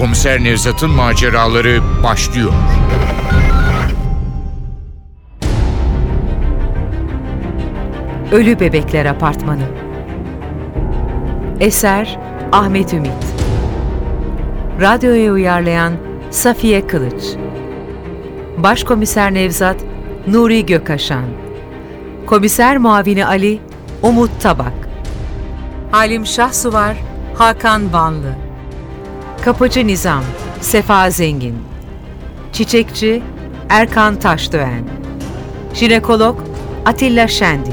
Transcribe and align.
Komiser 0.00 0.44
Nevzat'ın 0.44 0.90
maceraları 0.90 1.80
başlıyor. 2.02 2.52
Ölü 8.32 8.60
Bebekler 8.60 9.06
Apartmanı. 9.06 9.66
Eser 11.60 12.18
Ahmet 12.52 12.92
Ümit. 12.92 13.12
Radyoya 14.80 15.32
uyarlayan 15.32 15.92
Safiye 16.30 16.86
Kılıç. 16.86 17.24
Başkomiser 18.58 19.34
Nevzat 19.34 19.76
Nuri 20.26 20.66
Gökaşan 20.66 21.24
Komiser 22.26 22.76
Muavini 22.76 23.26
Ali 23.26 23.60
Umut 24.02 24.40
Tabak. 24.40 24.72
Halim 25.90 26.26
Şahsuvar 26.26 26.96
Hakan 27.34 27.92
Vanlı. 27.92 28.34
Kapıcı 29.44 29.86
Nizam 29.86 30.24
Sefa 30.60 31.10
Zengin. 31.10 31.58
Çiçekçi 32.52 33.22
Erkan 33.68 34.16
Taşdöğen. 34.16 34.84
Jinekolog 35.74 36.40
Atilla 36.86 37.28
Şendi. 37.28 37.70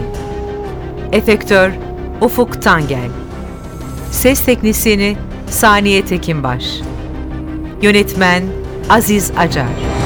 Efektör 1.12 1.72
Ufuk 2.22 2.62
Tangel. 2.62 3.10
Ses 4.12 4.46
Teknisyeni 4.46 5.18
Saniye 5.50 6.06
Tekinbaş. 6.06 6.66
Yönetmen 7.82 8.44
Aziz 8.90 9.32
Acar 9.38 10.03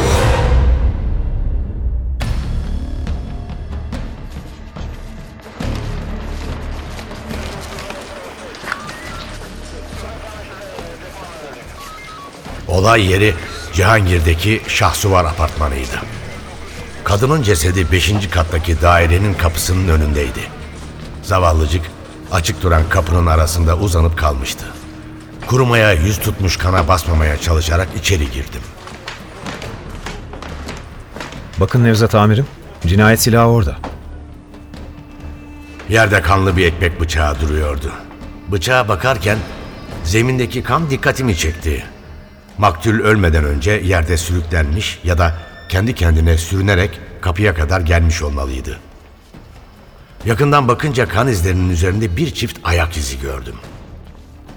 Olay 12.77 13.11
yeri 13.11 13.33
Cihangir'deki 13.73 14.61
Şahsuvar 14.67 15.25
apartmanıydı. 15.25 16.01
Kadının 17.03 17.43
cesedi 17.43 17.91
5. 17.91 18.29
kattaki 18.29 18.81
dairenin 18.81 19.33
kapısının 19.33 19.87
önündeydi. 19.87 20.39
Zavallıcık 21.23 21.81
açık 22.31 22.63
duran 22.63 22.89
kapının 22.89 23.25
arasında 23.25 23.77
uzanıp 23.77 24.17
kalmıştı. 24.17 24.65
Kurumaya 25.48 25.93
yüz 25.93 26.20
tutmuş 26.20 26.57
kana 26.57 26.87
basmamaya 26.87 27.37
çalışarak 27.37 27.87
içeri 27.99 28.31
girdim. 28.31 28.61
Bakın 31.59 31.83
Nevzat 31.83 32.15
amirim, 32.15 32.48
cinayet 32.87 33.21
silahı 33.21 33.48
orada. 33.48 33.75
Yerde 35.89 36.21
kanlı 36.21 36.57
bir 36.57 36.65
ekmek 36.65 37.01
bıçağı 37.01 37.41
duruyordu. 37.41 37.91
Bıçağa 38.48 38.87
bakarken 38.87 39.37
zemindeki 40.03 40.63
kan 40.63 40.89
dikkatimi 40.89 41.37
çekti. 41.37 41.96
Maktul 42.58 43.00
ölmeden 43.00 43.44
önce 43.44 43.72
yerde 43.72 44.18
sürüklenmiş 44.18 45.00
ya 45.04 45.18
da 45.18 45.36
kendi 45.70 45.96
kendine 45.96 46.38
sürünerek 46.38 47.00
kapıya 47.22 47.54
kadar 47.54 47.82
gelmiş 47.82 48.22
olmalıydı. 48.22 48.80
Yakından 50.26 50.68
bakınca 50.68 51.08
kan 51.08 51.28
izlerinin 51.28 51.70
üzerinde 51.70 52.18
bir 52.18 52.34
çift 52.34 52.60
ayak 52.63 52.98
izi 52.98 53.20
gördüm. 53.20 53.55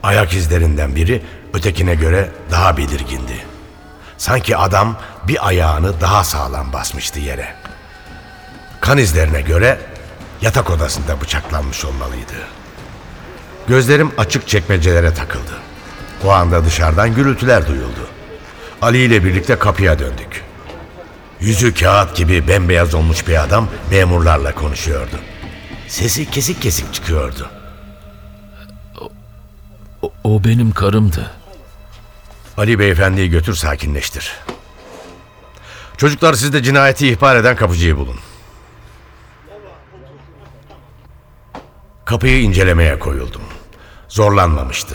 Ayak 0.02 0.32
izlerinden 0.32 0.96
biri 0.96 1.22
ötekine 1.54 1.94
göre 1.94 2.30
daha 2.50 2.76
belirgindi. 2.76 3.44
Sanki 4.18 4.56
adam 4.56 4.96
bir 5.28 5.48
ayağını 5.48 6.00
daha 6.00 6.24
sağlam 6.24 6.72
basmıştı 6.72 7.20
yere. 7.20 7.54
Kan 8.80 8.98
izlerine 8.98 9.40
göre 9.40 9.78
yatak 10.42 10.70
odasında 10.70 11.20
bıçaklanmış 11.20 11.84
olmalıydı. 11.84 12.34
Gözlerim 13.68 14.12
açık 14.18 14.48
çekmecelere 14.48 15.14
takıldı. 15.14 15.69
O 16.24 16.30
anda 16.30 16.64
dışarıdan 16.64 17.14
gürültüler 17.14 17.66
duyuldu. 17.68 18.08
Ali 18.82 18.98
ile 18.98 19.24
birlikte 19.24 19.58
kapıya 19.58 19.98
döndük. 19.98 20.44
Yüzü 21.40 21.74
kağıt 21.74 22.16
gibi 22.16 22.48
bembeyaz 22.48 22.94
olmuş 22.94 23.28
bir 23.28 23.42
adam 23.44 23.68
memurlarla 23.90 24.54
konuşuyordu. 24.54 25.16
Sesi 25.88 26.30
kesik 26.30 26.62
kesik 26.62 26.94
çıkıyordu. 26.94 27.50
O, 30.02 30.12
o 30.24 30.44
benim 30.44 30.72
karımdı. 30.72 31.30
Ali 32.56 32.78
beyefendiyi 32.78 33.30
götür 33.30 33.54
sakinleştir. 33.54 34.32
Çocuklar 35.96 36.34
siz 36.34 36.52
de 36.52 36.62
cinayeti 36.62 37.08
ihbar 37.08 37.36
eden 37.36 37.56
kapıcıyı 37.56 37.96
bulun. 37.96 38.16
Kapıyı 42.04 42.42
incelemeye 42.42 42.98
koyuldum. 42.98 43.42
Zorlanmamıştı. 44.08 44.94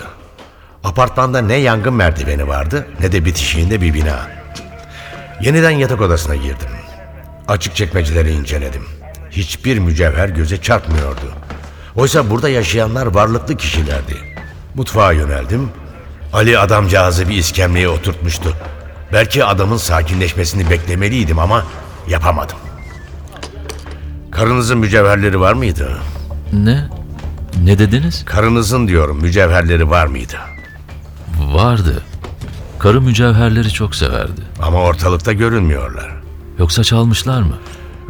Apartmanda 0.86 1.42
ne 1.42 1.56
yangın 1.56 1.94
merdiveni 1.94 2.48
vardı 2.48 2.88
ne 3.00 3.12
de 3.12 3.26
bitişiğinde 3.26 3.82
bir 3.82 3.94
bina. 3.94 4.28
Yeniden 5.42 5.70
yatak 5.70 6.02
odasına 6.02 6.36
girdim. 6.36 6.70
Açık 7.48 7.76
çekmeceleri 7.76 8.32
inceledim. 8.32 8.84
Hiçbir 9.32 9.80
mücevher 9.80 10.30
göze 10.30 10.62
çarpmıyordu. 10.62 11.34
Oysa 11.96 12.30
burada 12.30 12.50
yaşayanlar 12.50 13.06
varlıklı 13.06 13.58
kişilerdi. 13.58 14.16
Mutfağa 14.76 15.12
yöneldim. 15.12 15.70
Ali 16.34 16.60
adamcağızı 16.60 17.30
bir 17.30 17.36
iskemleye 17.36 17.90
oturtmuştu. 17.90 18.54
Belki 19.14 19.46
adamın 19.46 19.78
sakinleşmesini 19.78 20.70
beklemeliydim 20.70 21.40
ama 21.40 21.66
yapamadım. 22.08 22.58
Karınızın 24.32 24.78
mücevherleri 24.78 25.40
var 25.40 25.54
mıydı? 25.54 25.98
Ne? 26.54 26.88
Ne 27.64 27.80
dediniz? 27.80 28.26
Karınızın 28.26 28.88
diyorum 28.88 29.22
mücevherleri 29.22 29.90
var 29.90 30.08
mıydı? 30.08 30.38
Vardı. 31.56 32.04
Karı 32.80 33.02
mücevherleri 33.02 33.72
çok 33.72 33.96
severdi. 33.96 34.42
Ama 34.62 34.82
ortalıkta 34.82 35.34
görünmüyorlar. 35.34 36.12
Yoksa 36.60 36.84
çalmışlar 36.84 37.42
mı? 37.42 37.58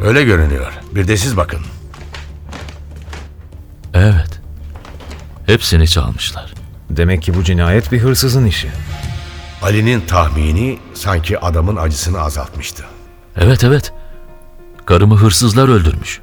Öyle 0.00 0.24
görünüyor. 0.24 0.72
Bir 0.92 1.08
de 1.08 1.16
siz 1.16 1.36
bakın. 1.36 1.60
Evet. 3.94 4.40
Hepsini 5.46 5.88
çalmışlar. 5.88 6.54
Demek 6.90 7.22
ki 7.22 7.34
bu 7.34 7.44
cinayet 7.44 7.92
bir 7.92 7.98
hırsızın 7.98 8.46
işi. 8.46 8.68
Ali'nin 9.62 10.00
tahmini 10.00 10.78
sanki 10.94 11.38
adamın 11.38 11.76
acısını 11.76 12.20
azaltmıştı. 12.20 12.84
Evet 13.36 13.64
evet. 13.64 13.92
Karımı 14.86 15.16
hırsızlar 15.16 15.68
öldürmüş. 15.68 16.20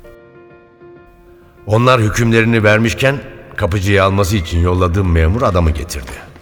Onlar 1.65 2.01
hükümlerini 2.01 2.63
vermişken 2.63 3.21
kapıcıyı 3.55 4.03
alması 4.03 4.37
için 4.37 4.59
yolladığım 4.59 5.11
memur 5.11 5.41
adamı 5.41 5.71
getirdi. 5.71 6.32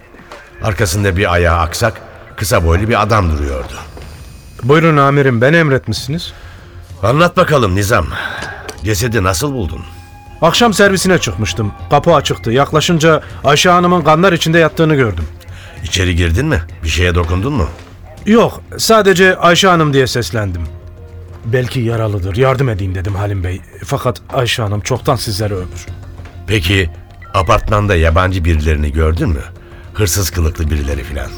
Arkasında 0.64 1.18
bir 1.18 1.34
ayağı 1.34 1.58
aksak, 1.58 2.02
kısa 2.36 2.66
boylu 2.66 2.88
bir 2.90 3.02
adam 3.02 3.32
duruyordu. 3.32 3.74
Buyurun 4.64 4.98
amirim 4.98 5.42
ben 5.42 5.54
emretmişsiniz. 5.54 6.34
Anlat 7.04 7.38
bakalım 7.38 7.76
Nizam. 7.76 8.08
Cesedi 8.84 9.24
nasıl 9.24 9.54
buldun? 9.54 9.82
Akşam 10.42 10.74
servisine 10.74 11.18
çıkmıştım. 11.18 11.72
Kapı 11.90 12.14
açıktı. 12.16 12.52
Yaklaşınca 12.52 13.22
Ayşe 13.44 13.70
Hanım'ın 13.70 14.02
kanlar 14.02 14.34
içinde 14.34 14.60
yattığını 14.60 14.96
gördüm. 14.96 15.26
İçeri 15.84 16.16
girdin 16.16 16.46
mi? 16.46 16.62
Bir 16.84 16.90
şeye 16.90 17.16
dokundun 17.16 17.54
mu? 17.54 17.68
Yok 18.26 18.62
sadece 18.78 19.38
Ayşe 19.38 19.68
Hanım 19.68 19.94
diye 19.94 20.08
seslendim. 20.08 20.62
Belki 21.46 21.80
yaralıdır 21.80 22.36
yardım 22.36 22.70
edeyim 22.70 22.96
dedim 22.96 23.16
Halim 23.16 23.44
Bey. 23.44 23.62
Fakat 23.86 24.22
Ayşe 24.34 24.64
Hanım 24.64 24.82
çoktan 24.82 25.16
sizlere 25.16 25.54
ömür. 25.54 25.86
Peki 26.48 26.90
apartmanda 27.34 27.96
yabancı 27.96 28.46
birilerini 28.46 28.92
gördün 28.92 29.30
mü? 29.30 29.42
Hırsız 29.94 30.30
kılıklı 30.30 30.72
birileri 30.72 31.04
filan. 31.04 31.32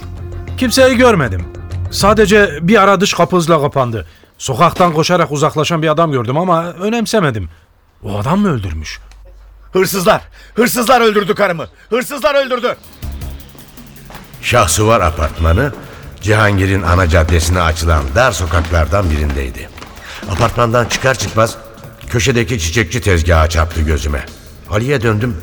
Kimseyi 0.58 0.97
görmedim. 0.97 1.46
Sadece 1.91 2.59
bir 2.62 2.81
ara 2.81 3.02
dış 3.02 3.14
kapı 3.14 3.36
hızla 3.36 3.62
kapandı. 3.62 4.08
Sokaktan 4.38 4.94
koşarak 4.94 5.31
uzaklaşan 5.31 5.81
bir 5.81 5.88
adam 5.88 6.12
gördüm 6.12 6.38
ama 6.38 6.64
önemsemedim. 6.72 7.50
O 8.03 8.20
adam 8.20 8.40
mı 8.40 8.53
öldürmüş? 8.53 9.00
Hırsızlar! 9.73 10.22
Hırsızlar 10.55 11.02
öldürdü 11.02 11.35
karımı! 11.35 11.67
Hırsızlar 11.90 12.46
öldürdü! 12.46 12.76
Şahsuvar 14.41 15.02
apartmanı 15.02 15.73
Cihangir'in 16.22 16.82
ana 16.82 17.09
caddesine 17.09 17.61
açılan 17.61 18.03
dar 18.16 18.32
sokaklardan 18.32 19.11
birindeydi. 19.11 19.70
Apartmandan 20.29 20.85
çıkar 20.85 21.16
çıkmaz 21.16 21.58
köşedeki 22.09 22.59
çiçekçi 22.59 23.02
tezgaha 23.02 23.50
çarptı 23.50 23.82
gözüme. 23.82 24.26
Ali'ye 24.70 25.02
döndüm. 25.02 25.38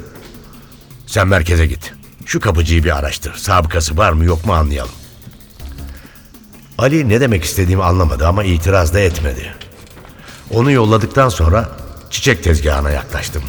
Sen 1.06 1.28
merkeze 1.28 1.66
git. 1.66 1.99
Şu 2.26 2.40
kapıcıyı 2.40 2.84
bir 2.84 2.98
araştır. 2.98 3.34
Sabıkası 3.34 3.96
var 3.96 4.12
mı 4.12 4.24
yok 4.24 4.46
mu 4.46 4.52
anlayalım. 4.52 4.92
Ali 6.78 7.08
ne 7.08 7.20
demek 7.20 7.44
istediğimi 7.44 7.84
anlamadı 7.84 8.26
ama 8.26 8.44
itiraz 8.44 8.94
da 8.94 9.00
etmedi. 9.00 9.54
Onu 10.50 10.70
yolladıktan 10.70 11.28
sonra 11.28 11.68
çiçek 12.10 12.44
tezgahına 12.44 12.90
yaklaştım. 12.90 13.42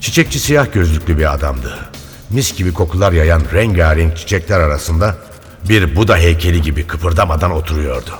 Çiçekçi 0.00 0.40
siyah 0.40 0.72
gözlüklü 0.72 1.18
bir 1.18 1.34
adamdı. 1.34 1.78
Mis 2.30 2.56
gibi 2.56 2.72
kokular 2.72 3.12
yayan 3.12 3.42
rengarenk 3.52 4.16
çiçekler 4.16 4.60
arasında 4.60 5.16
bir 5.68 5.96
Buda 5.96 6.16
heykeli 6.16 6.62
gibi 6.62 6.86
kıpırdamadan 6.86 7.50
oturuyordu. 7.50 8.10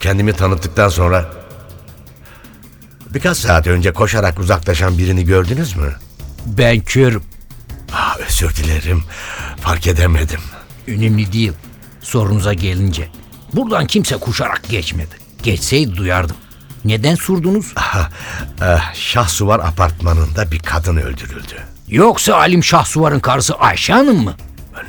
Kendimi 0.00 0.32
tanıttıktan 0.32 0.88
sonra 0.88 1.40
Birkaç 3.14 3.36
saat 3.36 3.66
önce 3.66 3.92
koşarak 3.92 4.38
uzaklaşan 4.38 4.98
birini 4.98 5.24
gördünüz 5.24 5.76
mü? 5.76 5.94
Ben 6.46 6.80
körüm. 6.80 7.22
Özür 8.30 8.56
dilerim. 8.56 9.02
Fark 9.60 9.86
edemedim. 9.86 10.40
Önemli 10.88 11.32
değil. 11.32 11.52
Sorunuza 12.00 12.52
gelince. 12.54 13.08
Buradan 13.52 13.86
kimse 13.86 14.16
kuşarak 14.16 14.62
geçmedi. 14.68 15.14
Geçseydi 15.42 15.96
duyardım. 15.96 16.36
Neden 16.84 17.14
sordunuz? 17.14 17.72
Ah, 17.76 18.10
Şahsuvar 18.94 19.58
apartmanında 19.60 20.50
bir 20.52 20.58
kadın 20.58 20.96
öldürüldü. 20.96 21.54
Yoksa 21.88 22.34
Alim 22.36 22.64
Şahsuvar'ın 22.64 23.20
karısı 23.20 23.54
Ayşe 23.54 23.92
Hanım 23.92 24.24
mı? 24.24 24.34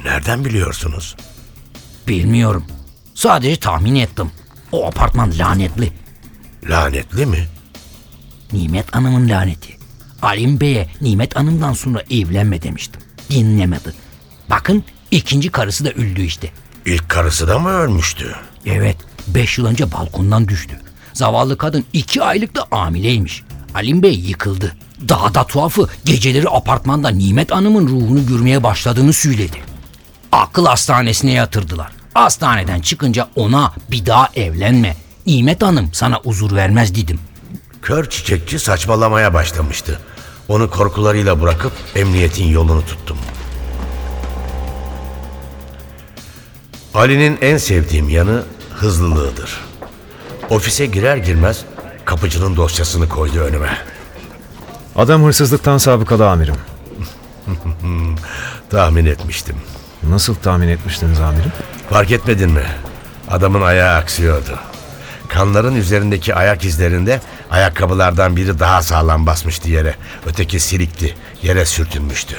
Nereden 0.06 0.46
biliyorsunuz? 0.46 1.16
Bilmiyorum. 2.08 2.66
Sadece 3.16 3.60
tahmin 3.60 3.96
ettim. 3.96 4.32
O 4.72 4.88
apartman 4.88 5.34
lanetli. 5.40 5.94
Lanetli 6.70 7.26
mi? 7.26 7.48
Nimet 8.54 8.96
Hanım'ın 8.96 9.30
laneti. 9.30 9.78
Alim 10.22 10.60
Bey'e 10.60 10.90
Nimet 11.02 11.36
Hanım'dan 11.36 11.74
sonra 11.74 12.04
evlenme 12.10 12.62
demiştim. 12.62 13.02
Dinlemedi. 13.32 13.94
Bakın 14.50 14.84
ikinci 15.12 15.52
karısı 15.52 15.86
da 15.86 15.90
öldü 15.90 16.22
işte. 16.22 16.52
İlk 16.86 17.10
karısı 17.10 17.48
da 17.48 17.60
mı 17.60 17.70
ölmüştü? 17.70 18.36
Evet, 18.66 18.98
beş 19.28 19.58
yıl 19.58 19.66
önce 19.66 19.92
balkondan 19.92 20.48
düştü. 20.48 20.80
Zavallı 21.14 21.58
kadın 21.58 21.86
iki 21.94 22.24
aylıkta 22.24 22.66
hamileymiş. 22.70 23.44
Alim 23.76 24.04
Bey 24.04 24.14
yıkıldı. 24.20 24.76
Daha 25.10 25.34
da 25.34 25.44
tuhafı 25.44 25.88
geceleri 26.06 26.50
apartmanda 26.50 27.10
Nimet 27.10 27.52
Hanım'ın 27.52 27.88
ruhunu 27.88 28.26
görmeye 28.28 28.64
başladığını 28.64 29.14
söyledi. 29.14 29.58
Akıl 30.32 30.66
hastanesine 30.66 31.32
yatırdılar. 31.32 31.92
Hastaneden 32.14 32.82
çıkınca 32.82 33.28
ona 33.36 33.74
bir 33.92 34.06
daha 34.06 34.30
evlenme. 34.36 34.96
Nimet 35.26 35.62
Hanım 35.62 35.90
sana 35.94 36.16
huzur 36.16 36.56
vermez 36.56 36.96
dedim. 36.96 37.20
Kör 37.82 38.10
çiçekçi 38.10 38.60
saçmalamaya 38.60 39.34
başlamıştı. 39.34 40.00
Onu 40.52 40.70
korkularıyla 40.70 41.42
bırakıp 41.42 41.72
emniyetin 41.96 42.48
yolunu 42.48 42.86
tuttum. 42.86 43.18
Ali'nin 46.94 47.38
en 47.42 47.58
sevdiğim 47.58 48.10
yanı 48.10 48.44
hızlılığıdır. 48.74 49.60
Ofise 50.50 50.86
girer 50.86 51.18
girmez 51.18 51.62
kapıcının 52.06 52.56
dosyasını 52.56 53.10
koydu 53.10 53.40
önüme. 53.40 53.78
Adam 54.96 55.24
hırsızlıktan 55.24 55.78
sabıkalı 55.78 56.30
amirim. 56.30 56.56
Tahmin 58.70 59.06
etmiştim. 59.06 59.56
Nasıl 60.10 60.36
tahmin 60.36 60.68
etmiştiniz 60.68 61.20
amirim? 61.20 61.52
Fark 61.90 62.12
etmedin 62.12 62.52
mi? 62.52 62.66
Adamın 63.30 63.62
ayağı 63.62 63.98
aksıyordu. 63.98 64.60
Kanların 65.28 65.76
üzerindeki 65.76 66.36
ayak 66.36 66.66
izlerinde 66.66 67.22
ayakkabılardan 67.52 68.36
biri 68.36 68.60
daha 68.60 68.82
sağlam 68.82 69.26
basmıştı 69.28 69.70
yere. 69.70 69.96
Öteki 70.26 70.60
silikti, 70.60 71.16
yere 71.44 71.66
sürtünmüştü. 71.66 72.36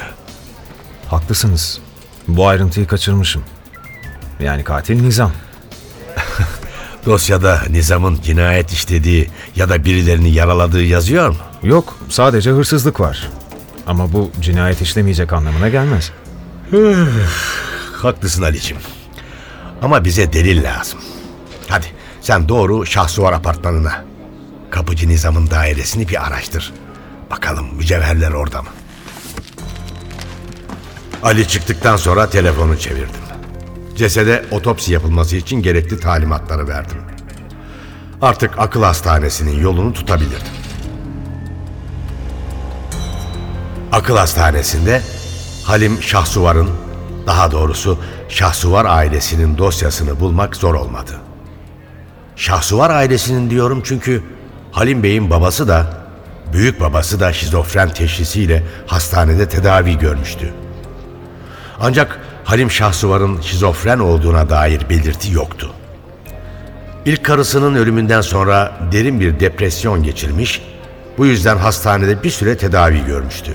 Haklısınız. 1.07 1.79
Bu 2.27 2.47
ayrıntıyı 2.47 2.87
kaçırmışım. 2.87 3.43
Yani 4.39 4.63
katil 4.63 5.01
Nizam. 5.01 5.31
Dosyada 7.05 7.61
Nizam'ın 7.69 8.21
cinayet 8.21 8.71
işlediği 8.71 9.29
ya 9.55 9.69
da 9.69 9.85
birilerini 9.85 10.31
yaraladığı 10.31 10.83
yazıyor 10.83 11.29
mu? 11.29 11.37
Yok, 11.63 11.97
sadece 12.09 12.49
hırsızlık 12.51 12.99
var. 12.99 13.29
Ama 13.87 14.13
bu 14.13 14.31
cinayet 14.41 14.81
işlemeyecek 14.81 15.33
anlamına 15.33 15.69
gelmez. 15.69 16.11
Haklısın 18.01 18.43
Ali'cim. 18.43 18.77
Ama 19.81 20.05
bize 20.05 20.33
delil 20.33 20.63
lazım. 20.63 20.99
Hadi 21.67 21.85
sen 22.21 22.49
doğru 22.49 22.85
Şahsuvar 22.85 23.33
apartmanına. 23.33 24.12
Kapıcı 24.73 25.09
Nizam'ın 25.09 25.49
dairesini 25.49 26.07
bir 26.07 26.27
araştır. 26.27 26.73
Bakalım 27.31 27.75
mücevherler 27.75 28.31
orada 28.31 28.61
mı? 28.61 28.69
Ali 31.23 31.47
çıktıktan 31.47 31.95
sonra 31.95 32.29
telefonu 32.29 32.79
çevirdim. 32.79 33.21
Cesede 33.95 34.45
otopsi 34.51 34.93
yapılması 34.93 35.35
için 35.35 35.61
gerekli 35.61 35.99
talimatları 35.99 36.67
verdim. 36.67 36.97
Artık 38.21 38.59
akıl 38.59 38.83
hastanesinin 38.83 39.61
yolunu 39.61 39.93
tutabilirdim. 39.93 40.53
Akıl 43.91 44.17
hastanesinde 44.17 45.01
Halim 45.63 46.01
Şahsuvar'ın, 46.01 46.69
daha 47.27 47.51
doğrusu 47.51 47.99
Şahsuvar 48.29 48.85
ailesinin 48.85 49.57
dosyasını 49.57 50.19
bulmak 50.19 50.55
zor 50.55 50.75
olmadı. 50.75 51.11
Şahsuvar 52.35 52.89
ailesinin 52.89 53.49
diyorum 53.49 53.81
çünkü 53.85 54.23
Halim 54.73 55.03
Bey'in 55.03 55.29
babası 55.29 55.67
da, 55.67 55.87
büyük 56.53 56.81
babası 56.81 57.19
da 57.19 57.33
şizofren 57.33 57.89
teşhisiyle 57.89 58.63
hastanede 58.87 59.49
tedavi 59.49 59.97
görmüştü. 59.97 60.53
Ancak 61.79 62.19
Halim 62.43 62.71
Şahsuvar'ın 62.71 63.41
şizofren 63.41 63.99
olduğuna 63.99 64.49
dair 64.49 64.89
belirti 64.89 65.31
yoktu. 65.31 65.73
İlk 67.05 67.25
karısının 67.25 67.75
ölümünden 67.75 68.21
sonra 68.21 68.71
derin 68.91 69.19
bir 69.19 69.39
depresyon 69.39 70.03
geçirmiş, 70.03 70.61
bu 71.17 71.25
yüzden 71.25 71.57
hastanede 71.57 72.23
bir 72.23 72.29
süre 72.29 72.57
tedavi 72.57 73.05
görmüştü. 73.05 73.53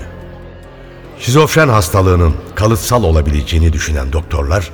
Şizofren 1.19 1.69
hastalığının 1.69 2.35
kalıtsal 2.55 3.03
olabileceğini 3.03 3.73
düşünen 3.73 4.13
doktorlar 4.13 4.71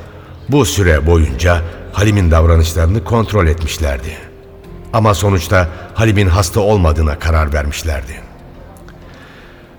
bu 0.50 0.65
süre 0.65 1.07
boyunca 1.07 1.62
Halim'in 1.94 2.31
davranışlarını 2.31 3.03
kontrol 3.03 3.48
etmişlerdi. 3.48 4.34
Ama 4.95 5.13
sonuçta 5.13 5.68
Halim'in 5.94 6.27
hasta 6.27 6.59
olmadığına 6.59 7.19
karar 7.19 7.53
vermişlerdi. 7.53 8.21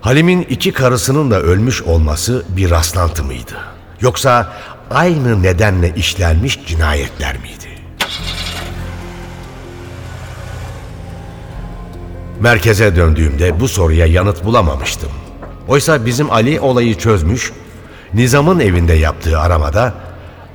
Halim'in 0.01 0.43
iki 0.43 0.73
karısının 0.73 1.31
da 1.31 1.41
ölmüş 1.41 1.83
olması 1.83 2.45
bir 2.49 2.71
rastlantı 2.71 3.25
mıydı? 3.25 3.55
Yoksa 4.01 4.53
aynı 4.91 5.43
nedenle 5.43 5.95
işlenmiş 5.95 6.67
cinayetler 6.67 7.37
miydi? 7.39 7.81
Merkeze 12.41 12.97
döndüğümde 12.97 13.61
bu 13.61 13.69
soruya 13.69 14.07
yanıt 14.07 14.45
bulamamıştım. 14.45 15.11
Oysa 15.69 16.07
bizim 16.07 16.31
Ali 16.31 16.61
olayı 16.61 16.99
çözmüş, 16.99 17.53
Nizam'ın 18.15 18.61
evinde 18.61 18.93
yaptığı 18.93 19.39
aramada 19.41 19.95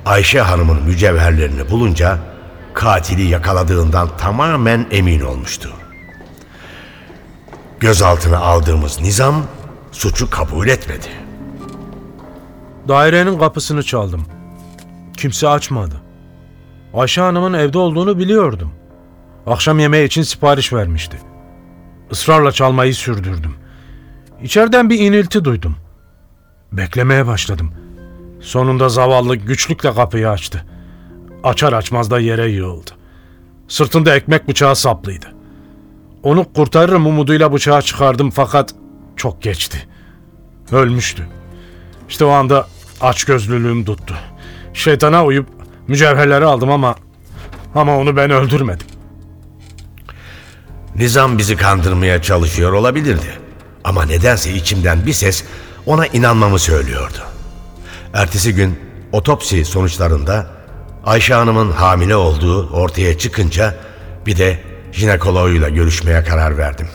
Ayşe 0.06 0.40
Hanım'ın 0.40 0.82
mücevherlerini 0.82 1.70
bulunca 1.70 2.31
katili 2.74 3.22
yakaladığından 3.22 4.16
tamamen 4.16 4.86
emin 4.90 5.20
olmuştu. 5.20 5.72
Gözaltına 7.80 8.38
aldığımız 8.38 9.00
Nizam 9.00 9.42
suçu 9.92 10.30
kabul 10.30 10.68
etmedi. 10.68 11.08
Dairenin 12.88 13.38
kapısını 13.38 13.82
çaldım. 13.82 14.26
Kimse 15.16 15.48
açmadı. 15.48 15.94
Ayşe 16.94 17.20
Hanım'ın 17.20 17.52
evde 17.52 17.78
olduğunu 17.78 18.18
biliyordum. 18.18 18.72
Akşam 19.46 19.78
yemeği 19.78 20.06
için 20.06 20.22
sipariş 20.22 20.72
vermişti. 20.72 21.20
Israrla 22.10 22.52
çalmayı 22.52 22.94
sürdürdüm. 22.94 23.54
İçeriden 24.42 24.90
bir 24.90 24.98
inilti 24.98 25.44
duydum. 25.44 25.76
Beklemeye 26.72 27.26
başladım. 27.26 27.74
Sonunda 28.40 28.88
zavallı 28.88 29.36
güçlükle 29.36 29.94
kapıyı 29.94 30.30
açtı. 30.30 30.66
Açar 31.44 31.72
açmaz 31.72 32.10
da 32.10 32.20
yere 32.20 32.50
yığıldı. 32.50 32.90
Sırtında 33.68 34.16
ekmek 34.16 34.48
bıçağı 34.48 34.76
saplıydı. 34.76 35.26
Onu 36.22 36.52
kurtarırım 36.52 37.06
umuduyla 37.06 37.52
bıçağı 37.52 37.82
çıkardım 37.82 38.30
fakat 38.30 38.74
çok 39.16 39.42
geçti. 39.42 39.88
Ölmüştü. 40.72 41.28
İşte 42.08 42.24
o 42.24 42.28
anda 42.28 42.66
açgözlülüğüm 43.00 43.84
tuttu. 43.84 44.14
Şeytana 44.74 45.24
uyup 45.24 45.46
mücevherleri 45.88 46.44
aldım 46.44 46.70
ama 46.70 46.94
ama 47.74 47.98
onu 47.98 48.16
ben 48.16 48.30
öldürmedim. 48.30 48.86
Nizam 50.96 51.38
bizi 51.38 51.56
kandırmaya 51.56 52.22
çalışıyor 52.22 52.72
olabilirdi. 52.72 53.38
Ama 53.84 54.04
nedense 54.04 54.52
içimden 54.52 55.06
bir 55.06 55.12
ses 55.12 55.44
ona 55.86 56.06
inanmamı 56.06 56.58
söylüyordu. 56.58 57.18
Ertesi 58.14 58.54
gün 58.54 58.78
otopsi 59.12 59.64
sonuçlarında 59.64 60.46
Ayşe 61.04 61.34
Hanım'ın 61.34 61.70
hamile 61.70 62.16
olduğu 62.16 62.68
ortaya 62.70 63.18
çıkınca 63.18 63.74
bir 64.26 64.38
de 64.38 64.58
jinekoloğuyla 64.92 65.68
görüşmeye 65.68 66.24
karar 66.24 66.58
verdim. 66.58 66.88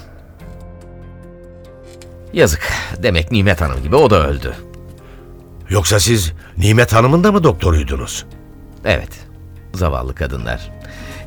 Yazık. 2.34 2.68
Demek 3.04 3.32
Nimet 3.32 3.62
Hanım 3.62 3.84
gibi 3.84 3.96
o 3.96 4.10
da 4.10 4.28
öldü. 4.28 4.54
Yoksa 5.70 6.00
siz 6.00 6.34
Nimet 6.58 6.94
Hanım'ın 6.94 7.24
da 7.24 7.32
mı 7.32 7.44
doktoruydunuz? 7.44 8.26
Evet. 8.86 9.10
Zavallı 9.74 10.16
kadınlar. 10.16 10.72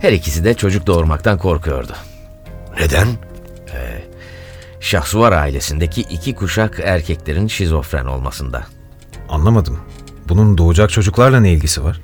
Her 0.01 0.13
ikisi 0.13 0.45
de 0.45 0.55
çocuk 0.55 0.87
doğurmaktan 0.87 1.39
korkuyordu. 1.39 1.93
Neden? 2.81 3.09
Şahsuvar 4.81 5.33
ailesindeki 5.33 6.01
iki 6.01 6.35
kuşak 6.35 6.81
erkeklerin 6.85 7.47
şizofren 7.47 8.05
olmasında. 8.07 8.67
Anlamadım. 9.29 9.81
Bunun 10.29 10.59
doğacak 10.59 10.91
çocuklarla 10.91 11.41
ne 11.41 11.53
ilgisi 11.53 11.85
var? 11.85 12.01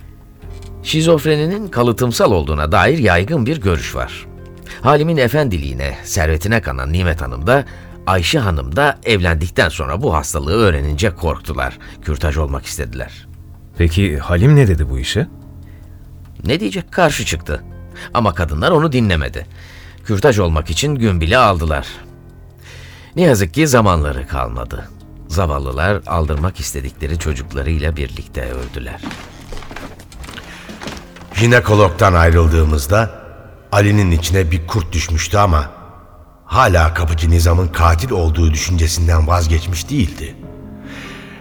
Şizofreninin 0.87 1.69
kalıtımsal 1.69 2.33
olduğuna 2.33 2.73
dair 2.73 2.99
yaygın 2.99 3.47
bir 3.47 3.61
görüş 3.61 3.95
var. 3.95 4.27
Halim'in 4.83 5.17
efendiliğine, 5.17 5.99
servetine 6.05 6.61
kanan 6.61 6.93
Nimet 6.93 7.23
Hanım 7.23 7.47
da 7.47 7.65
Ayşe 8.07 8.39
Hanım 8.39 8.77
da 8.77 8.99
evlendikten 9.05 9.69
sonra 9.69 10.03
bu 10.03 10.15
hastalığı 10.15 10.53
öğrenince 10.53 11.11
korktular. 11.11 11.79
Kürtaj 12.03 12.37
olmak 12.37 12.67
istediler. 12.67 13.27
Peki 13.79 14.19
Halim 14.19 14.57
ne 14.57 14.69
dedi 14.69 14.91
bu 14.91 14.99
işe? 14.99 15.27
Ne 16.45 16.61
diyecek 16.61 16.93
karşı 16.93 17.25
çıktı. 17.25 17.63
Ama 18.15 18.35
kadınlar 18.35 18.71
onu 18.71 18.93
dinlemedi. 18.93 19.47
Kürtaj 20.05 20.39
olmak 20.39 20.71
için 20.71 20.95
gün 20.95 21.21
bile 21.21 21.39
aldılar. 21.39 21.87
Ne 23.17 23.23
yazık 23.23 23.55
ki 23.55 23.69
zamanları 23.69 24.27
kalmadı. 24.27 24.89
Zavallılar 25.29 26.03
aldırmak 26.07 26.61
istedikleri 26.61 27.19
çocuklarıyla 27.19 27.97
birlikte 27.97 28.53
öldüler. 28.53 29.01
Jinekologdan 31.37 32.15
ayrıldığımızda 32.15 33.11
Ali'nin 33.73 34.11
içine 34.11 34.51
bir 34.51 34.67
kurt 34.67 34.93
düşmüştü 34.93 35.37
ama 35.39 35.71
hala 36.45 36.95
kapıcı 36.95 37.31
Nizam'ın 37.31 37.69
katil 37.69 38.11
olduğu 38.11 38.53
düşüncesinden 38.53 39.27
vazgeçmiş 39.27 39.91
değildi. 39.91 40.35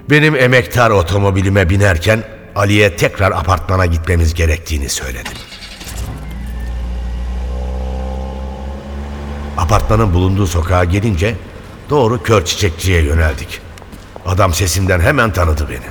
Benim 0.09 0.35
emektar 0.35 0.89
otomobilime 0.89 1.69
binerken 1.69 2.23
Ali'ye 2.55 2.95
tekrar 2.95 3.31
apartmana 3.31 3.85
gitmemiz 3.85 4.33
gerektiğini 4.33 4.89
söyledim. 4.89 5.33
Apartmanın 9.57 10.13
bulunduğu 10.13 10.47
sokağa 10.47 10.83
gelince 10.83 11.35
doğru 11.89 12.23
kör 12.23 12.45
çiçekçiye 12.45 13.01
yöneldik. 13.01 13.61
Adam 14.25 14.53
sesimden 14.53 14.99
hemen 14.99 15.33
tanıdı 15.33 15.67
beni. 15.69 15.87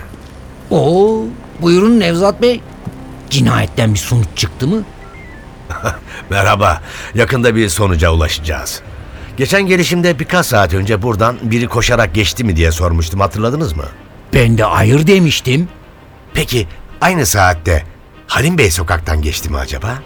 Oo, 0.70 1.22
buyurun 1.60 2.00
Nevzat 2.00 2.42
Bey. 2.42 2.60
Cinayetten 3.34 3.94
bir 3.94 3.98
sonuç 3.98 4.26
çıktı 4.36 4.66
mı? 4.66 4.82
Merhaba. 6.30 6.82
Yakında 7.14 7.54
bir 7.56 7.68
sonuca 7.68 8.10
ulaşacağız. 8.10 8.82
Geçen 9.36 9.62
gelişimde 9.62 10.18
birkaç 10.18 10.46
saat 10.46 10.74
önce 10.74 11.02
buradan 11.02 11.36
biri 11.42 11.68
koşarak 11.68 12.14
geçti 12.14 12.44
mi 12.44 12.56
diye 12.56 12.72
sormuştum 12.72 13.20
hatırladınız 13.20 13.76
mı? 13.76 13.84
Ben 14.34 14.58
de 14.58 14.64
hayır 14.64 15.06
demiştim. 15.06 15.68
Peki 16.34 16.68
aynı 17.00 17.26
saatte 17.26 17.84
Halim 18.26 18.58
Bey 18.58 18.70
sokaktan 18.70 19.22
geçti 19.22 19.50
mi 19.50 19.56
acaba? 19.56 19.98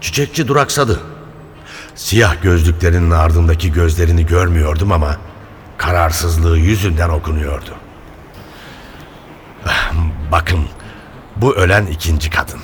Çiçekçi 0.00 0.48
duraksadı. 0.48 1.00
Siyah 1.94 2.42
gözlüklerinin 2.42 3.10
ardındaki 3.10 3.72
gözlerini 3.72 4.26
görmüyordum 4.26 4.92
ama 4.92 5.16
kararsızlığı 5.78 6.58
yüzünden 6.58 7.08
okunuyordu. 7.08 7.74
Ah, 9.66 9.92
Bakın 10.32 10.60
bu 11.40 11.54
ölen 11.56 11.86
ikinci 11.86 12.30
kadın. 12.30 12.60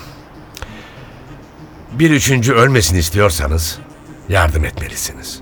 Bir 1.92 2.10
üçüncü 2.10 2.52
ölmesin 2.54 2.96
istiyorsanız 2.96 3.78
yardım 4.28 4.64
etmelisiniz. 4.64 5.40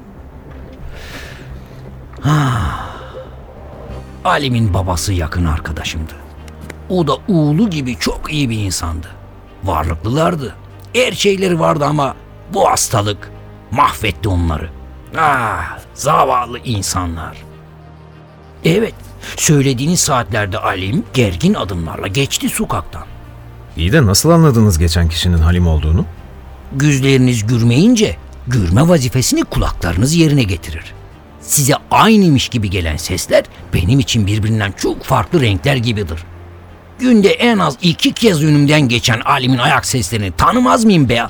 Alim'in 4.25 4.75
babası 4.75 5.12
yakın 5.12 5.45
arkadaşımdı. 5.45 6.12
O 6.88 7.07
da 7.07 7.14
oğlu 7.29 7.71
gibi 7.71 7.99
çok 7.99 8.33
iyi 8.33 8.50
bir 8.50 8.59
insandı. 8.59 9.07
Varlıklılardı. 9.64 10.55
Her 10.95 11.12
şeyleri 11.12 11.61
vardı 11.61 11.85
ama 11.85 12.14
bu 12.55 12.71
hastalık 12.71 13.31
mahvetti 13.71 14.29
onları. 14.29 14.71
Ah, 15.19 15.79
zavallı 15.95 16.59
insanlar. 16.59 17.37
Evet, 18.64 18.95
söylediğiniz 19.37 20.00
saatlerde 20.00 20.59
Alim 20.59 21.05
gergin 21.14 21.55
adımlarla 21.55 22.07
geçti 22.07 22.49
sokaktan. 22.49 23.13
İyi 23.76 23.93
de 23.93 24.07
nasıl 24.07 24.31
anladınız 24.31 24.78
geçen 24.78 25.09
kişinin 25.09 25.38
Halim 25.38 25.66
olduğunu? 25.66 26.04
Gözleriniz 26.73 27.47
gürmeyince 27.47 28.16
gürme 28.47 28.88
vazifesini 28.88 29.45
kulaklarınız 29.45 30.14
yerine 30.14 30.43
getirir. 30.43 30.95
Size 31.40 31.75
aynıymış 31.90 32.49
gibi 32.49 32.71
gelen 32.71 32.97
sesler 32.97 33.45
benim 33.75 34.00
için 34.00 34.26
birbirinden 34.26 34.73
çok 34.73 35.04
farklı 35.04 35.40
renkler 35.40 35.76
gibidir. 35.76 36.25
Günde 36.99 37.28
en 37.28 37.59
az 37.59 37.76
iki 37.83 38.12
kez 38.12 38.45
önümden 38.45 38.81
geçen 38.81 39.21
alimin 39.21 39.59
ayak 39.59 39.87
seslerini 39.87 40.33
tanımaz 40.33 40.85
mıyım 40.85 41.09
be? 41.09 41.23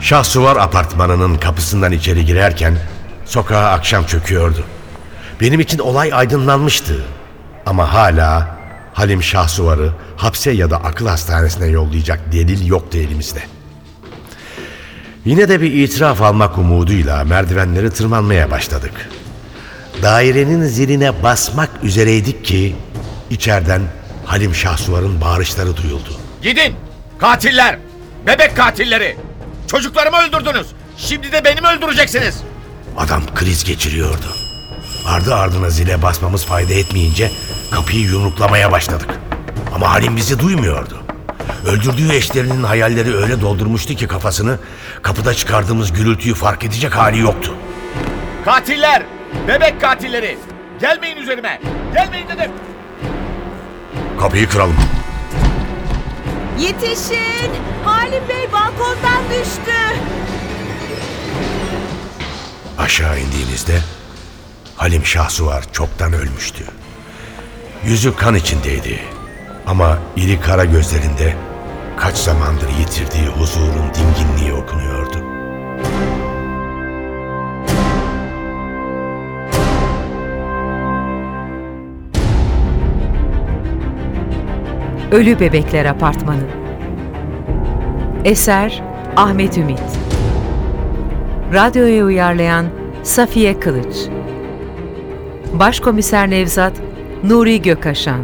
Şahsuvar 0.00 0.56
apartmanının 0.56 1.36
kapısından 1.36 1.92
içeri 1.92 2.24
girerken 2.24 2.78
sokağa 3.24 3.70
akşam 3.70 4.06
çöküyordu. 4.06 4.64
Benim 5.40 5.60
için 5.60 5.78
olay 5.78 6.12
aydınlanmıştı. 6.12 7.04
Ama 7.66 7.92
hala 7.92 8.53
Halim 8.94 9.22
Şahsuvar'ı 9.22 9.92
hapse 10.16 10.50
ya 10.50 10.70
da 10.70 10.76
akıl 10.76 11.06
hastanesine 11.06 11.66
yollayacak 11.66 12.32
delil 12.32 12.66
yoktu 12.66 12.98
elimizde. 12.98 13.42
Yine 15.24 15.48
de 15.48 15.60
bir 15.60 15.72
itiraf 15.72 16.22
almak 16.22 16.58
umuduyla 16.58 17.24
merdivenleri 17.24 17.90
tırmanmaya 17.90 18.50
başladık. 18.50 19.10
Dairenin 20.02 20.64
ziline 20.64 21.22
basmak 21.22 21.70
üzereydik 21.82 22.44
ki 22.44 22.76
içeriden 23.30 23.82
Halim 24.24 24.54
Şahsuvar'ın 24.54 25.20
bağırışları 25.20 25.76
duyuldu. 25.76 26.10
Gidin! 26.42 26.74
Katiller! 27.18 27.78
Bebek 28.26 28.56
katilleri! 28.56 29.16
Çocuklarımı 29.66 30.16
öldürdünüz. 30.16 30.66
Şimdi 30.96 31.32
de 31.32 31.44
beni 31.44 31.60
mi 31.60 31.66
öldüreceksiniz? 31.68 32.40
Adam 32.96 33.22
kriz 33.34 33.64
geçiriyordu. 33.64 34.26
Ardı 35.06 35.34
ardına 35.34 35.70
zile 35.70 36.02
basmamız 36.02 36.44
fayda 36.44 36.72
etmeyince 36.72 37.30
kapıyı 37.74 38.04
yumruklamaya 38.04 38.72
başladık. 38.72 39.10
Ama 39.74 39.90
Halim 39.90 40.16
bizi 40.16 40.38
duymuyordu. 40.38 41.02
Öldürdüğü 41.66 42.12
eşlerinin 42.12 42.62
hayalleri 42.62 43.16
öyle 43.16 43.40
doldurmuştu 43.40 43.94
ki 43.94 44.06
kafasını 44.06 44.58
kapıda 45.02 45.34
çıkardığımız 45.34 45.92
gürültüyü 45.92 46.34
fark 46.34 46.64
edecek 46.64 46.96
hali 46.96 47.18
yoktu. 47.18 47.54
Katiller! 48.44 49.02
Bebek 49.48 49.80
katilleri! 49.80 50.38
Gelmeyin 50.80 51.16
üzerime! 51.16 51.60
Gelmeyin 51.94 52.28
dedim! 52.28 52.50
Kapıyı 54.20 54.48
kıralım. 54.48 54.76
Yetişin! 56.58 57.50
Halim 57.84 58.28
Bey 58.28 58.52
balkondan 58.52 59.22
düştü. 59.30 59.72
Aşağı 62.78 63.20
indiğimizde 63.20 63.80
Halim 64.76 65.06
Şahsuvar 65.06 65.72
çoktan 65.72 66.12
ölmüştü. 66.12 66.64
Yüzü 67.86 68.16
kan 68.16 68.34
içindeydi. 68.34 68.98
Ama 69.66 69.98
iri 70.16 70.40
kara 70.40 70.64
gözlerinde 70.64 71.34
kaç 71.96 72.16
zamandır 72.16 72.68
yitirdiği 72.78 73.26
huzurun 73.26 73.90
dinginliği 73.94 74.52
okunuyordu. 74.52 75.16
Ölü 85.12 85.40
Bebekler 85.40 85.84
Apartmanı 85.84 86.46
Eser 88.24 88.82
Ahmet 89.16 89.58
Ümit 89.58 89.80
Radyoya 91.54 92.04
uyarlayan 92.04 92.66
Safiye 93.02 93.60
Kılıç 93.60 93.96
Başkomiser 95.52 96.30
Nevzat 96.30 96.72
Nuri 97.24 97.62
Gökaşan 97.62 98.20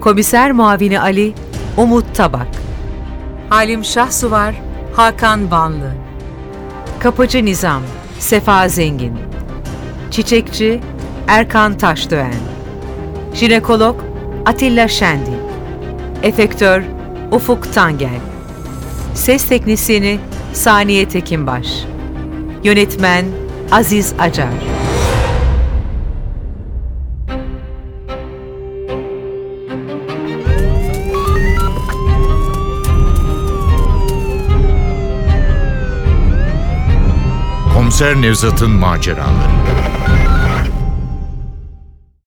Komiser 0.00 0.52
Muavini 0.52 1.00
Ali 1.00 1.34
Umut 1.76 2.14
Tabak. 2.14 2.48
Halim 3.48 3.84
Şahsuvar 3.84 4.54
Hakan 4.96 5.50
Vanlı 5.50 5.92
Kapıcı 7.00 7.44
Nizam 7.44 7.82
Sefa 8.18 8.68
Zengin. 8.68 9.18
Çiçekçi 10.10 10.80
Erkan 11.28 11.78
Taşdöğen. 11.78 12.34
Jinekolog 13.34 13.96
Atilla 14.46 14.88
Şendi. 14.88 15.30
Efektör 16.22 16.82
Ufuk 17.32 17.72
Tangel. 17.72 18.20
Ses 19.14 19.44
Teknisyeni 19.44 20.18
Saniye 20.52 21.08
Tekinbaş. 21.08 21.66
Yönetmen 22.64 23.24
Aziz 23.72 24.14
Acar 24.18 24.89
Komiser 38.00 38.22
Nevzat'ın 38.22 38.70
maceraları. 38.70 40.29